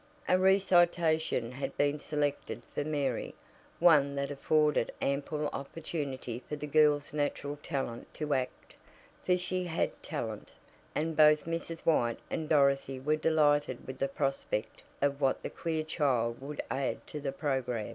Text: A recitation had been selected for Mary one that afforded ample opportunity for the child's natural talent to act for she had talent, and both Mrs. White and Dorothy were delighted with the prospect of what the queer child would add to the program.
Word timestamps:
A 0.27 0.39
recitation 0.39 1.51
had 1.51 1.77
been 1.77 1.99
selected 1.99 2.63
for 2.73 2.83
Mary 2.83 3.35
one 3.77 4.15
that 4.15 4.31
afforded 4.31 4.91
ample 4.99 5.45
opportunity 5.49 6.41
for 6.49 6.55
the 6.55 6.65
child's 6.67 7.13
natural 7.13 7.59
talent 7.61 8.11
to 8.15 8.33
act 8.33 8.73
for 9.23 9.37
she 9.37 9.65
had 9.65 9.91
talent, 10.01 10.53
and 10.95 11.15
both 11.15 11.45
Mrs. 11.45 11.81
White 11.81 12.17
and 12.31 12.49
Dorothy 12.49 12.99
were 12.99 13.15
delighted 13.15 13.85
with 13.85 13.99
the 13.99 14.07
prospect 14.07 14.81
of 15.03 15.21
what 15.21 15.43
the 15.43 15.51
queer 15.51 15.83
child 15.83 16.41
would 16.41 16.61
add 16.71 17.05
to 17.05 17.19
the 17.19 17.31
program. 17.31 17.89